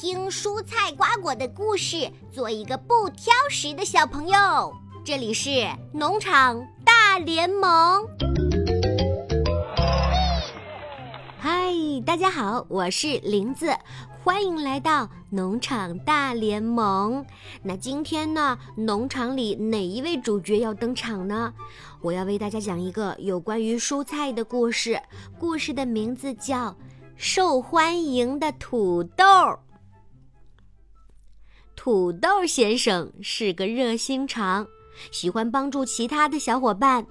[0.00, 4.74] 听蔬菜瓜果的故事，做一个不挑食的小朋友。
[5.04, 8.04] 这里是农场大联盟。
[11.38, 11.72] 嗨，
[12.04, 13.72] 大家好，我是林子，
[14.24, 17.24] 欢迎来到农场大联盟。
[17.62, 21.54] 那今天呢，农场里哪一位主角要登场呢？
[22.00, 25.00] 我要为大家讲一个有关于蔬菜的故事，
[25.38, 26.70] 故事的名字叫
[27.16, 29.24] 《受欢迎的土豆》。
[31.76, 34.66] 土豆先生是个热心肠，
[35.10, 37.06] 喜欢帮助其他的小伙伴。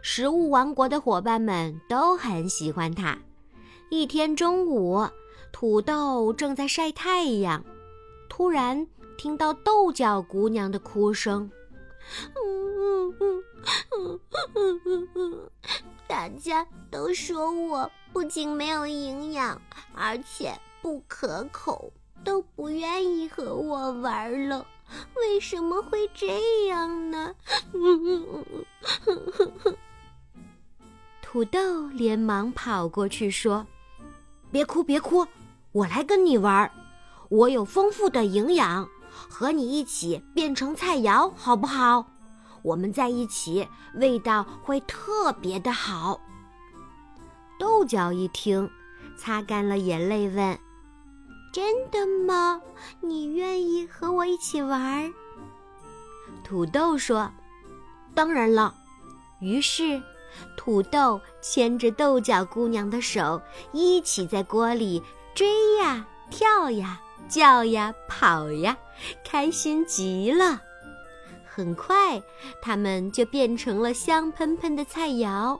[0.00, 3.18] 食物王国的伙伴们都很喜欢他。
[3.90, 5.06] 一天中午，
[5.52, 7.64] 土豆正在晒太阳，
[8.28, 8.86] 突然
[9.16, 11.50] 听到豆角姑娘的哭声
[16.06, 19.60] ：“大家都说我不仅没有营养，
[19.94, 21.92] 而且不可口。”
[22.24, 24.64] 都不愿意和我玩了，
[25.16, 27.34] 为什么会这样呢？
[31.20, 33.66] 土豆连忙跑过去说
[34.52, 35.26] ：“别哭，别哭，
[35.72, 36.70] 我来跟你玩。
[37.30, 42.06] 我有丰富的营养，和你一起变成菜肴，好不好？
[42.62, 46.20] 我们在一起，味道会特别的好。”
[47.58, 48.68] 豆角一听，
[49.16, 50.58] 擦干了眼泪问。
[51.52, 52.62] 真的吗？
[53.00, 55.12] 你愿意和我一起玩？
[56.42, 57.30] 土豆说
[58.14, 58.74] ：“当然了。”
[59.38, 60.02] 于是，
[60.56, 65.02] 土豆牵着豆角姑娘的手，一起在锅里
[65.34, 68.76] 追呀、跳呀、叫呀、跑呀，
[69.22, 70.60] 开心极了。
[71.54, 72.22] 很快，
[72.62, 75.58] 他们就变成了香喷喷的菜肴。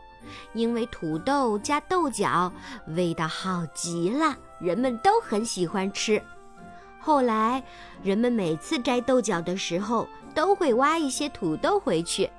[0.55, 2.51] 因为土豆加豆角，
[2.97, 6.23] 味道好极了，人们都很喜欢吃。
[6.99, 7.63] 后来，
[8.03, 12.31] 人们每次摘豆角的时候，都会挖一些土豆回去，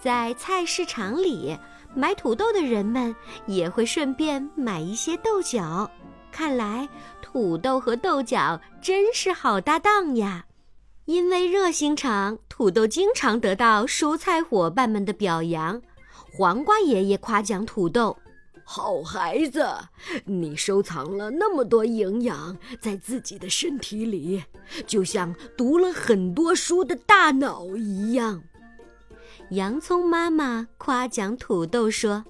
[0.00, 1.56] 在菜市场里
[1.94, 3.14] 买土豆的人们
[3.46, 5.88] 也会顺便买一些豆角。
[6.32, 6.88] 看来，
[7.20, 10.45] 土豆和豆角真是好搭档呀！
[11.06, 15.80] 因为热心肠，土豆经常得到蔬菜伙伴们的表扬。
[16.36, 18.16] 黄瓜爷爷夸奖土豆
[18.66, 19.64] ：“好孩子，
[20.24, 24.42] 你收藏了那么多营养在自己的身体里，
[24.84, 28.42] 就像读了很多书的大脑一样。”
[29.50, 32.24] 洋葱妈妈夸奖土豆说：“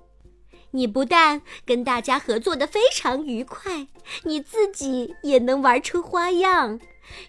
[0.72, 3.88] 你不但跟大家合作的非常愉快，
[4.24, 6.78] 你自己也能玩出花样，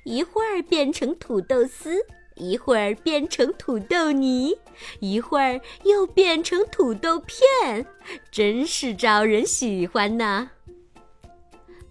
[0.03, 2.05] 一会儿变成土豆丝。”
[2.39, 4.55] 一会儿变成土豆泥，
[4.99, 7.87] 一会儿又变成土豆片，
[8.29, 10.51] 真是招人喜欢呐。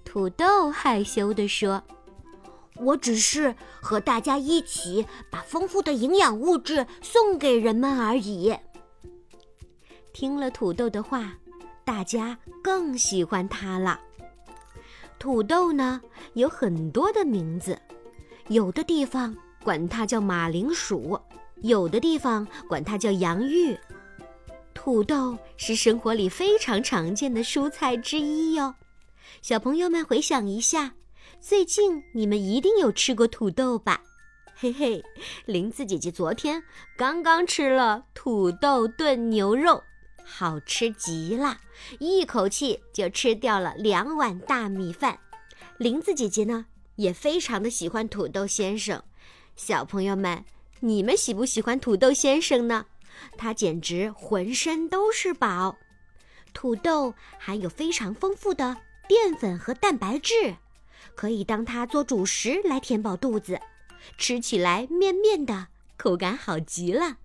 [0.04, 1.82] 土豆害羞地说
[2.78, 8.56] ：“我只是和大家一起把丰富的营养物质送给人们而已。”
[10.14, 11.34] 听了土豆的话，
[11.84, 14.00] 大家更喜欢它了。
[15.19, 16.00] 土豆呢，
[16.34, 17.78] 有很多的名字，
[18.49, 19.34] 有的地方。
[19.65, 21.21] 管它叫马铃薯，
[21.62, 23.76] 有的地方管它叫洋芋。
[24.72, 28.72] 土豆是生活里非常常见的蔬菜之一哟。
[29.43, 30.94] 小朋友们回想一下，
[31.41, 34.00] 最近你们一定有吃过土豆吧？
[34.55, 35.03] 嘿嘿，
[35.47, 36.62] 林子姐姐昨天
[36.97, 39.82] 刚刚吃了土豆炖牛肉，
[40.26, 41.60] 好吃极了，
[42.00, 45.20] 一口气就吃掉了两碗大米饭。
[45.78, 46.66] 林子姐姐呢，
[46.97, 49.03] 也非常的喜欢土豆先生。
[49.54, 50.44] 小朋友们，
[50.81, 52.87] 你们喜不喜欢土豆先生呢？
[53.38, 55.76] 他简直浑身都是宝。
[56.53, 58.76] 土豆含有非常丰富的
[59.08, 60.56] 淀粉和蛋白质，
[61.14, 63.60] 可以当它做主食来填饱肚子，
[64.19, 67.16] 吃起来面面的，口感好极了。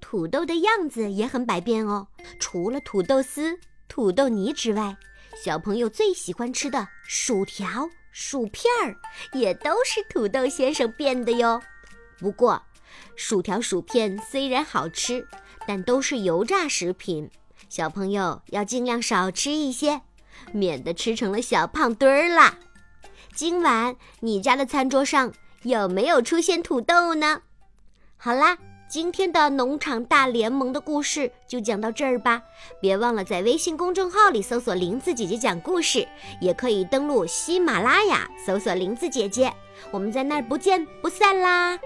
[0.00, 2.06] 土豆的样子也很百变哦，
[2.38, 4.96] 除了土豆丝、土豆泥之外，
[5.42, 7.88] 小朋友最喜欢吃的薯条。
[8.16, 8.96] 薯片儿
[9.32, 11.60] 也都是土豆先生变的哟。
[12.20, 12.62] 不过，
[13.16, 15.26] 薯条、薯片虽然好吃，
[15.66, 17.28] 但都是油炸食品，
[17.68, 20.00] 小朋友要尽量少吃一些，
[20.52, 22.56] 免得吃成了小胖墩儿啦。
[23.34, 25.34] 今晚你家的餐桌上
[25.64, 27.42] 有没有出现土豆呢？
[28.16, 28.56] 好啦。
[28.86, 32.42] 今天的农场大联盟的故事就讲到这儿吧，
[32.80, 36.06] 别忘了在微信公众号里搜索“林子姐姐讲故事”，
[36.40, 39.52] 也可以登录喜马拉雅搜索“林子姐姐”，
[39.90, 41.78] 我们在那儿不见不散啦。